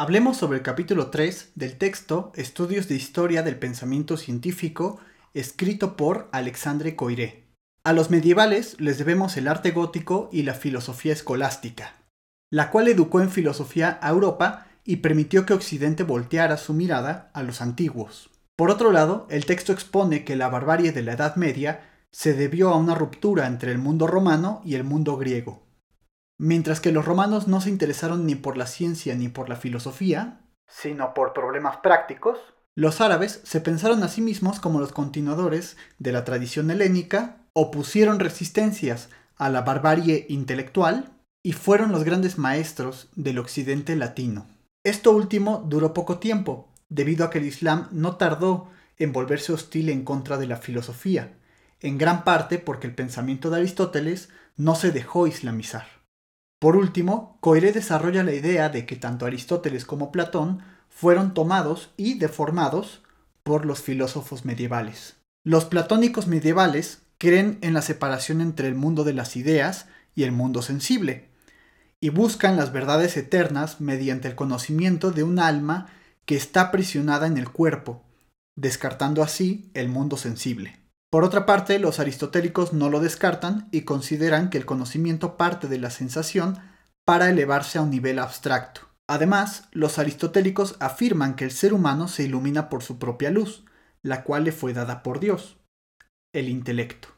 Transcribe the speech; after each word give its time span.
Hablemos 0.00 0.36
sobre 0.36 0.58
el 0.58 0.62
capítulo 0.62 1.08
3 1.08 1.54
del 1.56 1.76
texto 1.76 2.30
Estudios 2.36 2.86
de 2.86 2.94
Historia 2.94 3.42
del 3.42 3.58
Pensamiento 3.58 4.16
Científico, 4.16 5.00
escrito 5.34 5.96
por 5.96 6.28
Alexandre 6.30 6.94
Coiré. 6.94 7.48
A 7.82 7.92
los 7.92 8.08
medievales 8.08 8.80
les 8.80 8.98
debemos 8.98 9.36
el 9.36 9.48
arte 9.48 9.72
gótico 9.72 10.30
y 10.30 10.44
la 10.44 10.54
filosofía 10.54 11.12
escolástica, 11.12 11.94
la 12.48 12.70
cual 12.70 12.86
educó 12.86 13.20
en 13.20 13.28
filosofía 13.28 13.98
a 14.00 14.10
Europa 14.10 14.68
y 14.84 14.98
permitió 14.98 15.44
que 15.44 15.54
Occidente 15.54 16.04
volteara 16.04 16.58
su 16.58 16.74
mirada 16.74 17.32
a 17.34 17.42
los 17.42 17.60
antiguos. 17.60 18.30
Por 18.54 18.70
otro 18.70 18.92
lado, 18.92 19.26
el 19.30 19.46
texto 19.46 19.72
expone 19.72 20.22
que 20.22 20.36
la 20.36 20.48
barbarie 20.48 20.92
de 20.92 21.02
la 21.02 21.14
Edad 21.14 21.34
Media 21.34 21.90
se 22.12 22.34
debió 22.34 22.68
a 22.70 22.76
una 22.76 22.94
ruptura 22.94 23.48
entre 23.48 23.72
el 23.72 23.78
mundo 23.78 24.06
romano 24.06 24.62
y 24.64 24.76
el 24.76 24.84
mundo 24.84 25.16
griego, 25.16 25.66
Mientras 26.38 26.80
que 26.80 26.92
los 26.92 27.04
romanos 27.04 27.48
no 27.48 27.60
se 27.60 27.68
interesaron 27.68 28.24
ni 28.24 28.36
por 28.36 28.56
la 28.56 28.66
ciencia 28.66 29.16
ni 29.16 29.28
por 29.28 29.48
la 29.48 29.56
filosofía, 29.56 30.40
sino 30.68 31.12
por 31.12 31.32
problemas 31.32 31.78
prácticos, 31.78 32.38
los 32.76 33.00
árabes 33.00 33.40
se 33.42 33.60
pensaron 33.60 34.04
a 34.04 34.08
sí 34.08 34.20
mismos 34.20 34.60
como 34.60 34.78
los 34.78 34.92
continuadores 34.92 35.76
de 35.98 36.12
la 36.12 36.24
tradición 36.24 36.70
helénica, 36.70 37.38
opusieron 37.52 38.20
resistencias 38.20 39.08
a 39.36 39.48
la 39.48 39.62
barbarie 39.62 40.26
intelectual 40.28 41.10
y 41.42 41.54
fueron 41.54 41.90
los 41.90 42.04
grandes 42.04 42.38
maestros 42.38 43.08
del 43.16 43.40
occidente 43.40 43.96
latino. 43.96 44.46
Esto 44.84 45.10
último 45.10 45.64
duró 45.66 45.92
poco 45.92 46.18
tiempo, 46.18 46.72
debido 46.88 47.24
a 47.24 47.30
que 47.30 47.38
el 47.38 47.46
Islam 47.46 47.88
no 47.90 48.14
tardó 48.14 48.70
en 48.96 49.12
volverse 49.12 49.52
hostil 49.52 49.88
en 49.88 50.04
contra 50.04 50.38
de 50.38 50.46
la 50.46 50.56
filosofía, 50.56 51.36
en 51.80 51.98
gran 51.98 52.22
parte 52.22 52.60
porque 52.60 52.86
el 52.86 52.94
pensamiento 52.94 53.50
de 53.50 53.56
Aristóteles 53.56 54.28
no 54.56 54.76
se 54.76 54.92
dejó 54.92 55.26
islamizar. 55.26 55.97
Por 56.58 56.76
último, 56.76 57.38
Coiré 57.40 57.72
desarrolla 57.72 58.24
la 58.24 58.32
idea 58.32 58.68
de 58.68 58.84
que 58.84 58.96
tanto 58.96 59.26
Aristóteles 59.26 59.84
como 59.84 60.10
Platón 60.10 60.60
fueron 60.88 61.34
tomados 61.34 61.92
y 61.96 62.18
deformados 62.18 63.02
por 63.44 63.64
los 63.64 63.80
filósofos 63.80 64.44
medievales. 64.44 65.16
Los 65.44 65.64
platónicos 65.64 66.26
medievales 66.26 67.02
creen 67.18 67.58
en 67.62 67.74
la 67.74 67.82
separación 67.82 68.40
entre 68.40 68.68
el 68.68 68.74
mundo 68.74 69.04
de 69.04 69.12
las 69.12 69.36
ideas 69.36 69.86
y 70.14 70.24
el 70.24 70.32
mundo 70.32 70.62
sensible, 70.62 71.28
y 72.00 72.10
buscan 72.10 72.56
las 72.56 72.72
verdades 72.72 73.16
eternas 73.16 73.80
mediante 73.80 74.28
el 74.28 74.34
conocimiento 74.34 75.10
de 75.10 75.22
un 75.22 75.38
alma 75.38 75.86
que 76.26 76.36
está 76.36 76.62
aprisionada 76.62 77.26
en 77.26 77.38
el 77.38 77.50
cuerpo, 77.50 78.04
descartando 78.56 79.22
así 79.22 79.70
el 79.74 79.88
mundo 79.88 80.16
sensible. 80.16 80.76
Por 81.10 81.24
otra 81.24 81.46
parte, 81.46 81.78
los 81.78 82.00
aristotélicos 82.00 82.74
no 82.74 82.90
lo 82.90 83.00
descartan 83.00 83.68
y 83.72 83.82
consideran 83.82 84.50
que 84.50 84.58
el 84.58 84.66
conocimiento 84.66 85.38
parte 85.38 85.66
de 85.66 85.78
la 85.78 85.90
sensación 85.90 86.58
para 87.06 87.30
elevarse 87.30 87.78
a 87.78 87.82
un 87.82 87.90
nivel 87.90 88.18
abstracto. 88.18 88.82
Además, 89.08 89.68
los 89.72 89.98
aristotélicos 89.98 90.76
afirman 90.80 91.34
que 91.34 91.44
el 91.44 91.50
ser 91.50 91.72
humano 91.72 92.08
se 92.08 92.24
ilumina 92.24 92.68
por 92.68 92.82
su 92.82 92.98
propia 92.98 93.30
luz, 93.30 93.64
la 94.02 94.22
cual 94.22 94.44
le 94.44 94.52
fue 94.52 94.74
dada 94.74 95.02
por 95.02 95.18
Dios, 95.18 95.58
el 96.34 96.50
intelecto. 96.50 97.08